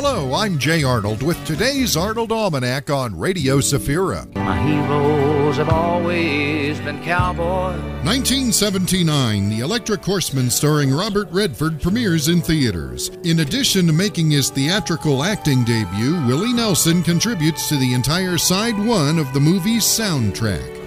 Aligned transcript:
Hello, 0.00 0.32
I'm 0.32 0.60
Jay 0.60 0.84
Arnold 0.84 1.24
with 1.24 1.44
today's 1.44 1.96
Arnold 1.96 2.30
Almanac 2.30 2.88
on 2.88 3.18
Radio 3.18 3.58
Safira. 3.58 4.32
My 4.36 4.56
heroes 4.56 5.56
have 5.56 5.70
always 5.70 6.78
been 6.78 7.02
cowboys. 7.02 7.82
1979, 8.04 9.48
The 9.48 9.58
Electric 9.58 10.04
Horseman 10.04 10.50
starring 10.50 10.92
Robert 10.92 11.26
Redford 11.32 11.82
premieres 11.82 12.28
in 12.28 12.40
theaters. 12.40 13.08
In 13.24 13.40
addition 13.40 13.88
to 13.88 13.92
making 13.92 14.30
his 14.30 14.50
theatrical 14.50 15.24
acting 15.24 15.64
debut, 15.64 16.24
Willie 16.28 16.52
Nelson 16.52 17.02
contributes 17.02 17.68
to 17.68 17.76
the 17.76 17.92
entire 17.92 18.38
side 18.38 18.78
one 18.78 19.18
of 19.18 19.32
the 19.32 19.40
movie's 19.40 19.82
soundtrack. 19.82 20.77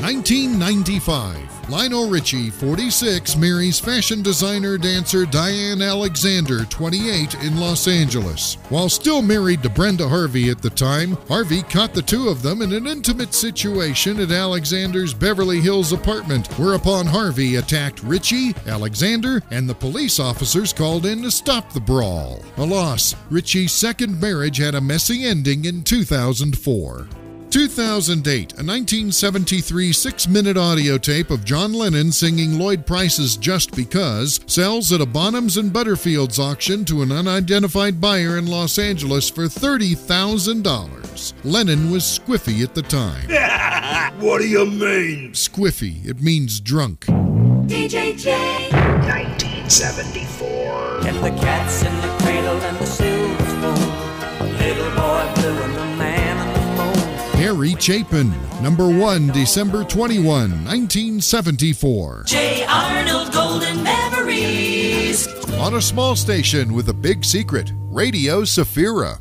1995. 0.00 1.70
Lionel 1.70 2.10
Richie, 2.10 2.50
46, 2.50 3.36
marries 3.36 3.80
fashion 3.80 4.22
designer 4.22 4.76
dancer 4.76 5.24
Diane 5.24 5.80
Alexander, 5.80 6.64
28, 6.66 7.34
in 7.42 7.58
Los 7.58 7.88
Angeles. 7.88 8.58
While 8.68 8.88
still 8.88 9.22
married 9.22 9.62
to 9.62 9.70
Brenda 9.70 10.06
Harvey 10.06 10.50
at 10.50 10.60
the 10.60 10.70
time, 10.70 11.12
Harvey 11.28 11.62
caught 11.62 11.94
the 11.94 12.02
two 12.02 12.28
of 12.28 12.42
them 12.42 12.60
in 12.60 12.72
an 12.72 12.86
intimate 12.86 13.32
situation 13.32 14.20
at 14.20 14.30
Alexander's 14.30 15.14
Beverly 15.14 15.60
Hills 15.60 15.92
apartment, 15.92 16.48
whereupon 16.58 17.06
Harvey 17.06 17.56
attacked 17.56 18.02
Richie, 18.02 18.54
Alexander, 18.66 19.42
and 19.50 19.68
the 19.68 19.74
police 19.74 20.20
officers 20.20 20.72
called 20.72 21.06
in 21.06 21.22
to 21.22 21.30
stop 21.30 21.72
the 21.72 21.80
brawl. 21.80 22.42
Alas, 22.58 23.14
Richie's 23.30 23.72
second 23.72 24.20
marriage 24.20 24.58
had 24.58 24.74
a 24.74 24.80
messy 24.80 25.24
ending 25.24 25.64
in 25.64 25.82
2004. 25.82 27.08
2008, 27.54 28.54
a 28.54 28.66
1973 28.66 29.92
six 29.92 30.26
minute 30.26 30.56
audio 30.56 30.98
tape 30.98 31.30
of 31.30 31.44
John 31.44 31.72
Lennon 31.72 32.10
singing 32.10 32.58
Lloyd 32.58 32.84
Price's 32.84 33.36
Just 33.36 33.76
Because 33.76 34.40
sells 34.48 34.92
at 34.92 35.00
a 35.00 35.06
Bonhams 35.06 35.56
and 35.56 35.72
Butterfields 35.72 36.40
auction 36.40 36.84
to 36.86 37.02
an 37.02 37.12
unidentified 37.12 38.00
buyer 38.00 38.38
in 38.38 38.48
Los 38.48 38.76
Angeles 38.76 39.30
for 39.30 39.44
$30,000. 39.44 41.32
Lennon 41.44 41.92
was 41.92 42.02
squiffy 42.02 42.64
at 42.64 42.74
the 42.74 42.82
time. 42.82 43.28
what 44.20 44.40
do 44.40 44.48
you 44.48 44.66
mean? 44.66 45.30
Squiffy, 45.30 46.04
it 46.04 46.20
means 46.20 46.58
drunk. 46.58 47.06
DJJ 47.06 48.72
1974. 49.06 51.06
And 51.06 51.16
the 51.18 51.30
cats 51.40 51.84
in 51.84 51.94
the 52.00 52.08
cradle 52.18 52.60
and 52.60 52.76
the 52.78 52.86
silver 52.86 53.44
spoon. 53.44 53.76
Little 54.58 54.90
boy 54.96 55.32
blue 55.36 55.62
and 55.62 55.83
Harry 57.54 57.76
Chapin, 57.78 58.32
number 58.60 58.88
one, 58.88 59.28
December 59.28 59.84
21, 59.84 60.26
1974. 60.64 62.24
J. 62.26 62.64
Arnold 62.64 63.32
Golden 63.32 63.80
Memories. 63.80 65.28
On 65.60 65.74
a 65.74 65.80
small 65.80 66.16
station 66.16 66.74
with 66.74 66.88
a 66.88 66.92
big 66.92 67.24
secret, 67.24 67.70
Radio 67.76 68.42
Safira. 68.42 69.20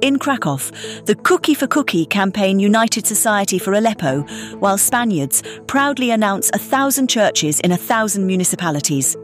In 0.00 0.16
Krakow, 0.16 0.58
the 1.06 1.16
Cookie 1.24 1.54
for 1.54 1.66
Cookie 1.66 2.06
campaign 2.06 2.60
united 2.60 3.04
Society 3.04 3.58
for 3.58 3.72
Aleppo, 3.72 4.20
while 4.60 4.78
Spaniards 4.78 5.42
proudly 5.66 6.12
announce 6.12 6.50
a 6.54 6.58
thousand 6.58 7.08
churches 7.08 7.58
in 7.60 7.72
a 7.72 7.76
thousand 7.76 8.24
municipalities. 8.24 9.16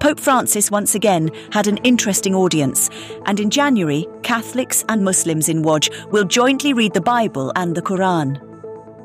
Pope 0.00 0.18
Francis 0.18 0.70
once 0.70 0.94
again 0.94 1.30
had 1.52 1.66
an 1.66 1.76
interesting 1.78 2.34
audience, 2.34 2.88
and 3.26 3.38
in 3.38 3.50
January, 3.50 4.06
Catholics 4.22 4.82
and 4.88 5.04
Muslims 5.04 5.50
in 5.50 5.62
Łódź 5.62 6.10
will 6.10 6.24
jointly 6.24 6.72
read 6.72 6.94
the 6.94 7.02
Bible 7.02 7.52
and 7.54 7.74
the 7.74 7.82
Quran. 7.82 8.40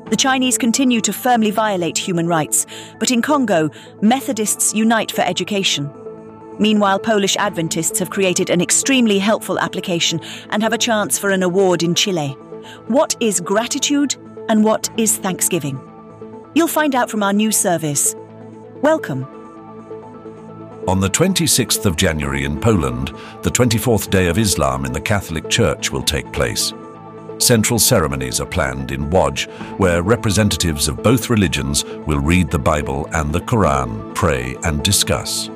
The 0.08 0.16
Chinese 0.16 0.56
continue 0.56 1.02
to 1.02 1.12
firmly 1.12 1.50
violate 1.50 1.98
human 1.98 2.28
rights, 2.28 2.66
but 2.98 3.10
in 3.10 3.20
Congo, 3.20 3.68
Methodists 4.00 4.72
unite 4.72 5.12
for 5.12 5.20
education. 5.20 5.90
Meanwhile, 6.58 6.98
Polish 6.98 7.36
Adventists 7.36 7.98
have 7.98 8.10
created 8.10 8.50
an 8.50 8.60
extremely 8.60 9.18
helpful 9.18 9.58
application 9.58 10.20
and 10.50 10.62
have 10.62 10.72
a 10.72 10.78
chance 10.78 11.18
for 11.18 11.30
an 11.30 11.42
award 11.42 11.82
in 11.82 11.94
Chile. 11.94 12.36
What 12.88 13.16
is 13.20 13.40
gratitude 13.40 14.16
and 14.48 14.64
what 14.64 14.90
is 14.96 15.16
thanksgiving? 15.16 15.80
You'll 16.54 16.68
find 16.68 16.94
out 16.94 17.10
from 17.10 17.22
our 17.22 17.32
new 17.32 17.52
service. 17.52 18.14
Welcome. 18.82 19.26
On 20.88 20.98
the 20.98 21.08
26th 21.08 21.86
of 21.86 21.96
January 21.96 22.44
in 22.44 22.58
Poland, 22.58 23.12
the 23.42 23.50
24th 23.50 24.10
day 24.10 24.28
of 24.28 24.38
Islam 24.38 24.84
in 24.84 24.92
the 24.92 25.00
Catholic 25.00 25.48
Church 25.48 25.92
will 25.92 26.02
take 26.02 26.32
place. 26.32 26.72
Central 27.38 27.78
ceremonies 27.78 28.40
are 28.40 28.46
planned 28.46 28.90
in 28.90 29.08
Łódź, 29.10 29.48
where 29.78 30.02
representatives 30.02 30.88
of 30.88 31.02
both 31.02 31.30
religions 31.30 31.84
will 31.84 32.18
read 32.18 32.50
the 32.50 32.58
Bible 32.58 33.08
and 33.12 33.32
the 33.32 33.40
Quran, 33.40 34.14
pray 34.14 34.56
and 34.64 34.82
discuss. 34.82 35.48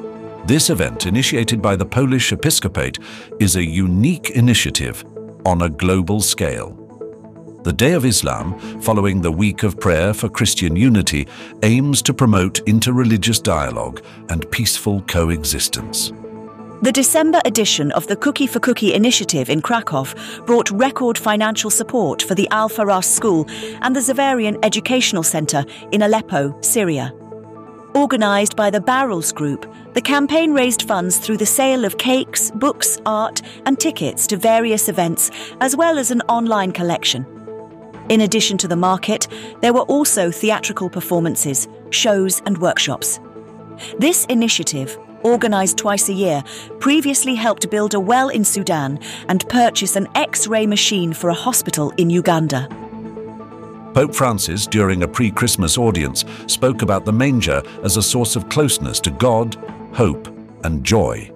This 0.46 0.68
event, 0.68 1.06
initiated 1.06 1.62
by 1.62 1.74
the 1.74 1.86
Polish 1.86 2.30
Episcopate, 2.30 2.98
is 3.40 3.56
a 3.56 3.64
unique 3.64 4.28
initiative 4.30 5.02
on 5.46 5.62
a 5.62 5.70
global 5.70 6.20
scale. 6.20 6.78
The 7.62 7.72
Day 7.72 7.92
of 7.92 8.04
Islam, 8.04 8.58
following 8.82 9.22
the 9.22 9.32
Week 9.32 9.62
of 9.62 9.80
Prayer 9.80 10.12
for 10.12 10.28
Christian 10.28 10.76
Unity, 10.76 11.26
aims 11.62 12.02
to 12.02 12.12
promote 12.12 12.62
interreligious 12.66 13.42
dialogue 13.42 14.04
and 14.28 14.50
peaceful 14.50 15.00
coexistence. 15.02 16.12
The 16.82 16.92
December 16.92 17.40
edition 17.46 17.90
of 17.92 18.06
the 18.06 18.16
Cookie 18.16 18.46
for 18.46 18.60
Cookie 18.60 18.92
initiative 18.92 19.48
in 19.48 19.62
Krakow 19.62 20.44
brought 20.44 20.70
record 20.70 21.16
financial 21.16 21.70
support 21.70 22.20
for 22.20 22.34
the 22.34 22.46
Al 22.50 22.68
Faras 22.68 23.04
School 23.06 23.46
and 23.80 23.96
the 23.96 24.00
Zavarian 24.00 24.62
Educational 24.62 25.22
Centre 25.22 25.64
in 25.90 26.02
Aleppo, 26.02 26.54
Syria. 26.60 27.14
Organised 27.96 28.56
by 28.56 28.70
the 28.70 28.80
Barrels 28.80 29.30
Group, 29.30 29.72
the 29.92 30.00
campaign 30.00 30.52
raised 30.52 30.82
funds 30.82 31.18
through 31.18 31.36
the 31.36 31.46
sale 31.46 31.84
of 31.84 31.96
cakes, 31.96 32.50
books, 32.50 32.98
art, 33.06 33.40
and 33.66 33.78
tickets 33.78 34.26
to 34.26 34.36
various 34.36 34.88
events, 34.88 35.30
as 35.60 35.76
well 35.76 35.96
as 35.96 36.10
an 36.10 36.20
online 36.22 36.72
collection. 36.72 37.24
In 38.08 38.22
addition 38.22 38.58
to 38.58 38.68
the 38.68 38.74
market, 38.74 39.28
there 39.60 39.72
were 39.72 39.82
also 39.82 40.32
theatrical 40.32 40.90
performances, 40.90 41.68
shows, 41.90 42.42
and 42.46 42.58
workshops. 42.58 43.20
This 44.00 44.24
initiative, 44.24 44.98
organised 45.24 45.78
twice 45.78 46.08
a 46.08 46.12
year, 46.12 46.42
previously 46.80 47.36
helped 47.36 47.70
build 47.70 47.94
a 47.94 48.00
well 48.00 48.28
in 48.28 48.44
Sudan 48.44 48.98
and 49.28 49.48
purchase 49.48 49.94
an 49.94 50.08
X 50.16 50.48
ray 50.48 50.66
machine 50.66 51.12
for 51.12 51.30
a 51.30 51.34
hospital 51.34 51.92
in 51.96 52.10
Uganda. 52.10 52.68
Pope 53.94 54.12
Francis, 54.12 54.66
during 54.66 55.04
a 55.04 55.08
pre 55.08 55.30
Christmas 55.30 55.78
audience, 55.78 56.24
spoke 56.48 56.82
about 56.82 57.04
the 57.04 57.12
manger 57.12 57.62
as 57.84 57.96
a 57.96 58.02
source 58.02 58.34
of 58.34 58.48
closeness 58.48 58.98
to 58.98 59.12
God, 59.12 59.54
hope, 59.92 60.26
and 60.64 60.82
joy. 60.82 61.30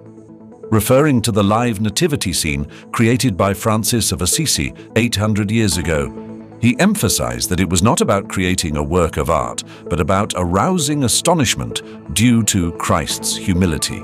Referring 0.69 1.21
to 1.21 1.31
the 1.31 1.43
live 1.43 1.79
nativity 1.79 2.33
scene 2.33 2.69
created 2.91 3.37
by 3.37 3.53
Francis 3.53 4.11
of 4.11 4.21
Assisi 4.21 4.73
800 4.97 5.49
years 5.49 5.77
ago, 5.77 6.13
he 6.61 6.77
emphasized 6.81 7.49
that 7.49 7.61
it 7.61 7.69
was 7.69 7.81
not 7.81 8.01
about 8.01 8.27
creating 8.27 8.75
a 8.75 8.83
work 8.83 9.15
of 9.15 9.29
art, 9.29 9.63
but 9.85 10.01
about 10.01 10.33
arousing 10.35 11.05
astonishment 11.05 11.81
due 12.13 12.43
to 12.43 12.73
Christ's 12.73 13.37
humility. 13.37 14.03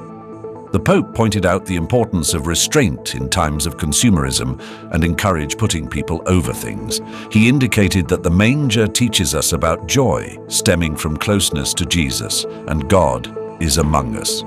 The 0.76 0.82
Pope 0.82 1.16
pointed 1.16 1.46
out 1.46 1.66
the 1.66 1.78
importance 1.78 2.34
of 2.34 2.48
restraint 2.48 3.16
in 3.16 3.30
times 3.30 3.66
of 3.66 3.78
consumerism 3.78 4.60
and 4.92 5.06
encouraged 5.06 5.58
putting 5.58 5.88
people 5.88 6.22
over 6.26 6.52
things. 6.52 7.00
He 7.32 7.48
indicated 7.48 8.10
that 8.10 8.24
the 8.24 8.30
manger 8.30 8.86
teaches 8.86 9.34
us 9.34 9.54
about 9.54 9.88
joy 9.88 10.38
stemming 10.50 10.98
from 10.98 11.16
closeness 11.16 11.74
to 11.76 11.86
Jesus, 11.86 12.44
and 12.68 12.90
God 12.90 13.34
is 13.64 13.78
among 13.78 14.18
us. 14.18 14.44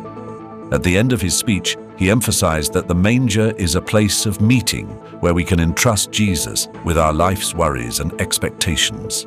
At 0.71 0.83
the 0.83 0.99
end 0.99 1.15
of 1.15 1.23
his 1.23 1.35
speech, 1.35 1.79
he 1.97 2.11
emphasized 2.11 2.75
that 2.75 2.89
the 2.89 2.95
manger 2.95 3.55
is 3.57 3.75
a 3.75 3.81
place 3.81 4.27
of 4.27 4.43
meeting 4.43 4.89
where 5.21 5.33
we 5.33 5.45
can 5.45 5.61
entrust 5.61 6.11
Jesus 6.11 6.69
with 6.85 6.99
our 6.99 7.15
life's 7.15 7.55
worries 7.55 8.01
and 8.01 8.13
expectations. 8.21 9.27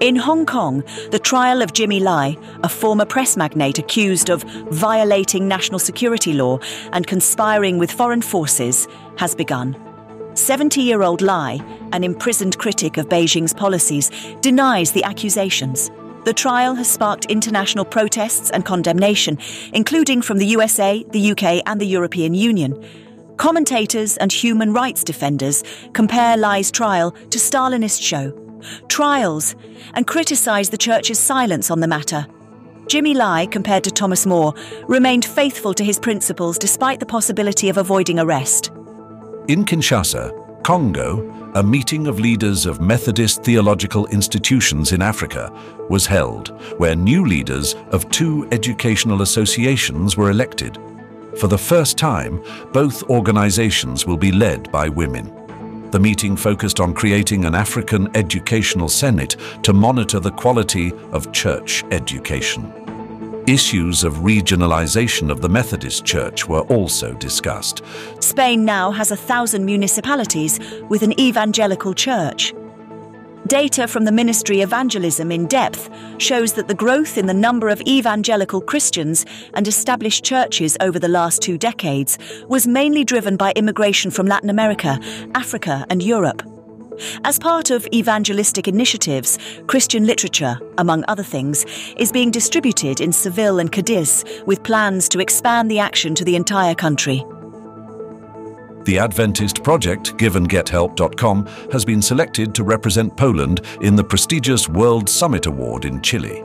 In 0.00 0.14
Hong 0.14 0.44
Kong, 0.44 0.84
the 1.10 1.18
trial 1.18 1.62
of 1.62 1.72
Jimmy 1.72 2.00
Lai, 2.00 2.36
a 2.62 2.68
former 2.68 3.06
press 3.06 3.34
magnate 3.34 3.78
accused 3.78 4.28
of 4.28 4.42
violating 4.70 5.48
national 5.48 5.78
security 5.78 6.34
law 6.34 6.58
and 6.92 7.06
conspiring 7.06 7.78
with 7.78 7.90
foreign 7.90 8.20
forces, 8.20 8.86
has 9.16 9.34
begun. 9.34 9.74
70 10.34 10.82
year 10.82 11.02
old 11.02 11.22
Lai, 11.22 11.60
an 11.92 12.04
imprisoned 12.04 12.58
critic 12.58 12.98
of 12.98 13.08
Beijing's 13.08 13.54
policies, 13.54 14.10
denies 14.42 14.92
the 14.92 15.02
accusations. 15.02 15.90
The 16.26 16.34
trial 16.34 16.74
has 16.74 16.90
sparked 16.90 17.24
international 17.26 17.86
protests 17.86 18.50
and 18.50 18.66
condemnation, 18.66 19.38
including 19.72 20.20
from 20.20 20.36
the 20.36 20.46
USA, 20.46 21.06
the 21.12 21.30
UK, 21.30 21.62
and 21.64 21.80
the 21.80 21.86
European 21.86 22.34
Union. 22.34 22.84
Commentators 23.38 24.18
and 24.18 24.30
human 24.30 24.74
rights 24.74 25.02
defenders 25.02 25.64
compare 25.94 26.36
Lai's 26.36 26.70
trial 26.70 27.12
to 27.12 27.38
Stalinist 27.38 28.02
show, 28.02 28.45
trials, 28.88 29.54
and 29.94 30.06
criticised 30.06 30.72
the 30.72 30.78
Church's 30.78 31.18
silence 31.18 31.70
on 31.70 31.80
the 31.80 31.88
matter. 31.88 32.26
Jimmy 32.88 33.14
Lai, 33.14 33.46
compared 33.46 33.82
to 33.84 33.90
Thomas 33.90 34.26
More, 34.26 34.54
remained 34.86 35.24
faithful 35.24 35.74
to 35.74 35.84
his 35.84 35.98
principles 35.98 36.58
despite 36.58 37.00
the 37.00 37.06
possibility 37.06 37.68
of 37.68 37.78
avoiding 37.78 38.18
arrest. 38.18 38.70
In 39.48 39.64
Kinshasa, 39.64 40.62
Congo, 40.62 41.32
a 41.54 41.62
meeting 41.62 42.06
of 42.06 42.20
leaders 42.20 42.66
of 42.66 42.80
Methodist 42.80 43.42
theological 43.42 44.06
institutions 44.08 44.92
in 44.92 45.00
Africa 45.00 45.50
was 45.88 46.06
held, 46.06 46.48
where 46.78 46.94
new 46.94 47.24
leaders 47.24 47.74
of 47.92 48.08
two 48.10 48.46
educational 48.52 49.22
associations 49.22 50.16
were 50.16 50.30
elected. 50.30 50.78
For 51.38 51.48
the 51.48 51.58
first 51.58 51.96
time, 51.96 52.42
both 52.72 53.02
organizations 53.04 54.06
will 54.06 54.16
be 54.16 54.32
led 54.32 54.70
by 54.70 54.88
women. 54.88 55.45
The 55.96 56.00
meeting 56.00 56.36
focused 56.36 56.78
on 56.78 56.92
creating 56.92 57.46
an 57.46 57.54
African 57.54 58.14
Educational 58.14 58.86
Senate 58.86 59.36
to 59.62 59.72
monitor 59.72 60.20
the 60.20 60.30
quality 60.30 60.92
of 61.10 61.32
church 61.32 61.84
education. 61.90 62.70
Issues 63.46 64.04
of 64.04 64.16
regionalization 64.16 65.30
of 65.30 65.40
the 65.40 65.48
Methodist 65.48 66.04
Church 66.04 66.46
were 66.46 66.60
also 66.64 67.14
discussed. 67.14 67.80
Spain 68.20 68.62
now 68.62 68.90
has 68.90 69.10
a 69.10 69.16
thousand 69.16 69.64
municipalities 69.64 70.60
with 70.90 71.00
an 71.00 71.18
evangelical 71.18 71.94
church. 71.94 72.52
Data 73.46 73.86
from 73.86 74.04
the 74.04 74.12
Ministry 74.12 74.60
Evangelism 74.60 75.30
in 75.30 75.46
Depth 75.46 75.88
shows 76.18 76.54
that 76.54 76.66
the 76.66 76.74
growth 76.74 77.16
in 77.16 77.26
the 77.26 77.34
number 77.34 77.68
of 77.68 77.80
evangelical 77.82 78.60
Christians 78.60 79.24
and 79.54 79.68
established 79.68 80.24
churches 80.24 80.76
over 80.80 80.98
the 80.98 81.06
last 81.06 81.42
two 81.42 81.56
decades 81.56 82.18
was 82.48 82.66
mainly 82.66 83.04
driven 83.04 83.36
by 83.36 83.52
immigration 83.54 84.10
from 84.10 84.26
Latin 84.26 84.50
America, 84.50 84.98
Africa, 85.34 85.86
and 85.90 86.02
Europe. 86.02 86.42
As 87.24 87.38
part 87.38 87.70
of 87.70 87.86
evangelistic 87.92 88.66
initiatives, 88.66 89.38
Christian 89.68 90.06
literature, 90.06 90.58
among 90.78 91.04
other 91.06 91.22
things, 91.22 91.64
is 91.98 92.10
being 92.10 92.32
distributed 92.32 93.00
in 93.00 93.12
Seville 93.12 93.60
and 93.60 93.70
Cadiz 93.70 94.24
with 94.46 94.64
plans 94.64 95.08
to 95.10 95.20
expand 95.20 95.70
the 95.70 95.78
action 95.78 96.14
to 96.16 96.24
the 96.24 96.36
entire 96.36 96.74
country. 96.74 97.24
The 98.86 99.00
Adventist 99.00 99.64
project, 99.64 100.16
giveandgethelp.com, 100.16 101.46
has 101.72 101.84
been 101.84 102.00
selected 102.00 102.54
to 102.54 102.62
represent 102.62 103.16
Poland 103.16 103.62
in 103.80 103.96
the 103.96 104.04
prestigious 104.04 104.68
World 104.68 105.08
Summit 105.08 105.46
Award 105.46 105.84
in 105.84 106.00
Chile. 106.02 106.44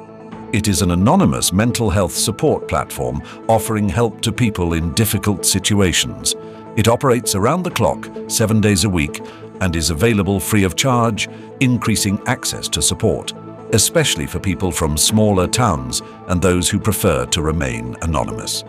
It 0.51 0.67
is 0.67 0.81
an 0.81 0.89
anonymous 0.89 1.53
mental 1.53 1.91
health 1.91 2.13
support 2.13 2.67
platform 2.67 3.21
offering 3.47 3.87
help 3.87 4.21
to 4.21 4.31
people 4.31 4.73
in 4.73 4.91
difficult 4.95 5.45
situations. 5.45 6.33
It 6.77 6.87
operates 6.87 7.35
around 7.35 7.61
the 7.61 7.69
clock, 7.69 8.09
seven 8.25 8.59
days 8.59 8.85
a 8.85 8.89
week, 8.89 9.21
and 9.59 9.75
is 9.75 9.91
available 9.91 10.39
free 10.39 10.63
of 10.63 10.75
charge, 10.75 11.29
increasing 11.59 12.19
access 12.25 12.67
to 12.69 12.81
support, 12.81 13.33
especially 13.73 14.25
for 14.25 14.39
people 14.39 14.71
from 14.71 14.97
smaller 14.97 15.45
towns 15.47 16.01
and 16.27 16.41
those 16.41 16.71
who 16.71 16.79
prefer 16.79 17.27
to 17.27 17.43
remain 17.43 17.95
anonymous. 18.01 18.63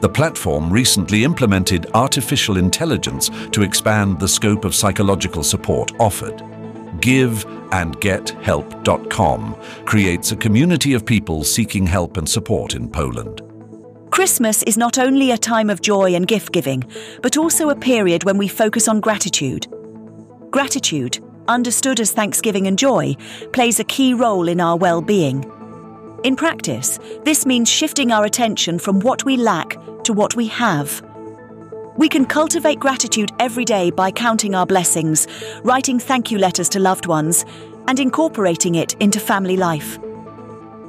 The 0.00 0.08
platform 0.08 0.72
recently 0.72 1.24
implemented 1.24 1.88
artificial 1.92 2.56
intelligence 2.56 3.28
to 3.52 3.62
expand 3.62 4.18
the 4.18 4.28
scope 4.28 4.64
of 4.64 4.74
psychological 4.74 5.42
support 5.42 5.92
offered. 6.00 6.38
GiveAndGetHelp.com 7.00 9.56
creates 9.84 10.32
a 10.32 10.36
community 10.36 10.94
of 10.94 11.04
people 11.04 11.44
seeking 11.44 11.86
help 11.86 12.16
and 12.16 12.26
support 12.26 12.74
in 12.74 12.88
Poland. 12.88 13.42
Christmas 14.10 14.62
is 14.62 14.78
not 14.78 14.98
only 14.98 15.30
a 15.30 15.38
time 15.38 15.68
of 15.68 15.82
joy 15.82 16.14
and 16.14 16.26
gift 16.26 16.52
giving, 16.52 16.82
but 17.22 17.36
also 17.36 17.68
a 17.68 17.76
period 17.76 18.24
when 18.24 18.38
we 18.38 18.48
focus 18.48 18.88
on 18.88 19.00
gratitude. 19.00 19.66
Gratitude, 20.50 21.18
understood 21.46 22.00
as 22.00 22.10
thanksgiving 22.10 22.66
and 22.66 22.78
joy, 22.78 23.14
plays 23.52 23.78
a 23.78 23.84
key 23.84 24.14
role 24.14 24.48
in 24.48 24.60
our 24.60 24.76
well 24.76 25.02
being. 25.02 25.44
In 26.22 26.36
practice, 26.36 26.98
this 27.24 27.46
means 27.46 27.70
shifting 27.70 28.12
our 28.12 28.26
attention 28.26 28.78
from 28.78 29.00
what 29.00 29.24
we 29.24 29.38
lack 29.38 29.78
to 30.04 30.12
what 30.12 30.36
we 30.36 30.48
have. 30.48 31.02
We 31.96 32.10
can 32.10 32.26
cultivate 32.26 32.78
gratitude 32.78 33.32
every 33.38 33.64
day 33.64 33.90
by 33.90 34.10
counting 34.10 34.54
our 34.54 34.66
blessings, 34.66 35.26
writing 35.64 35.98
thank 35.98 36.30
you 36.30 36.36
letters 36.36 36.68
to 36.70 36.78
loved 36.78 37.06
ones, 37.06 37.46
and 37.88 37.98
incorporating 37.98 38.74
it 38.74 38.94
into 39.00 39.18
family 39.18 39.56
life. 39.56 39.98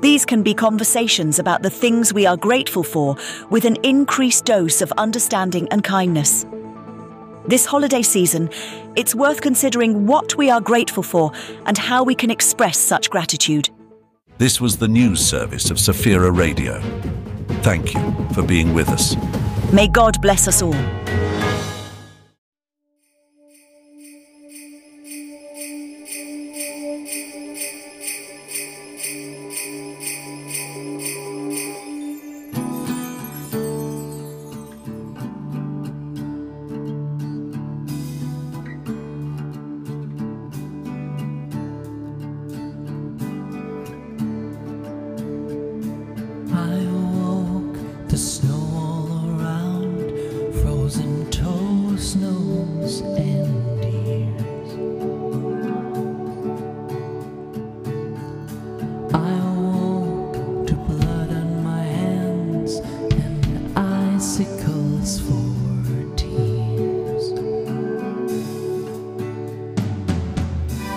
These 0.01 0.25
can 0.25 0.43
be 0.43 0.53
conversations 0.53 1.39
about 1.39 1.63
the 1.63 1.69
things 1.69 2.13
we 2.13 2.25
are 2.25 2.35
grateful 2.35 2.83
for 2.83 3.15
with 3.49 3.63
an 3.63 3.77
increased 3.83 4.43
dose 4.43 4.81
of 4.81 4.91
understanding 4.97 5.69
and 5.69 5.81
kindness. 5.81 6.45
This 7.47 7.65
holiday 7.65 8.01
season, 8.01 8.49
it's 8.97 9.15
worth 9.15 9.39
considering 9.39 10.07
what 10.07 10.35
we 10.35 10.49
are 10.49 10.61
grateful 10.61 11.03
for 11.03 11.31
and 11.65 11.77
how 11.77 12.03
we 12.03 12.15
can 12.15 12.29
express 12.29 12.77
such 12.77 13.09
gratitude. 13.09 13.69
This 14.41 14.59
was 14.59 14.77
the 14.77 14.87
news 14.87 15.23
service 15.23 15.69
of 15.69 15.77
Safira 15.77 16.35
Radio. 16.35 16.81
Thank 17.61 17.93
you 17.93 18.01
for 18.33 18.41
being 18.41 18.73
with 18.73 18.89
us. 18.89 19.15
May 19.71 19.87
God 19.87 20.19
bless 20.19 20.47
us 20.47 20.63
all. 20.63 20.73
Frozen 50.91 51.31
toes, 51.31 52.15
nose, 52.17 52.99
and 53.01 53.85
ears. 53.85 54.71
I 59.13 59.31
awoke 59.51 60.67
to 60.67 60.75
blood 60.75 61.29
on 61.29 61.63
my 61.63 61.83
hands 61.83 62.75
and 63.23 63.77
icicles 63.77 65.21
for 65.21 66.15
tears. 66.17 67.31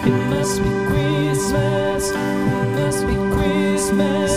It 0.06 0.16
must 0.30 0.60
be 0.60 0.70
Christmas, 0.88 2.10
it 2.10 2.68
must 2.80 3.06
be 3.06 3.14
Christmas 3.36 4.33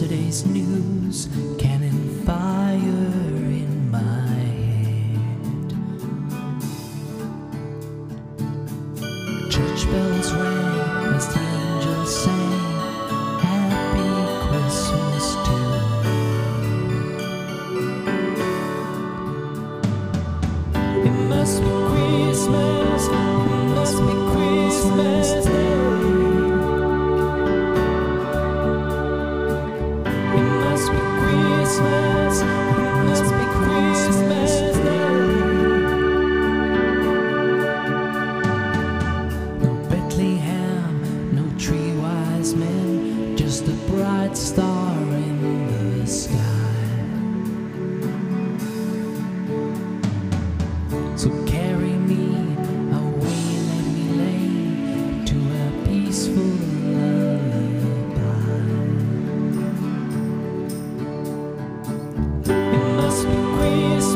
yesterday's 0.00 0.46
news, 0.46 1.28
cannon 1.58 1.79